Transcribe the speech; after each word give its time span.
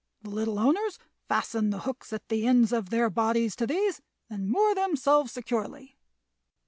The 0.23 0.31
little 0.31 0.57
owners 0.57 0.97
fasten 1.29 1.69
the 1.69 1.81
hooks 1.81 2.11
at 2.11 2.27
the 2.29 2.47
ends 2.47 2.73
of 2.73 2.89
their 2.89 3.07
bodies 3.11 3.55
to 3.57 3.67
these 3.67 4.01
and 4.31 4.49
moor 4.49 4.73
themselves 4.73 5.31
securely." 5.31 5.95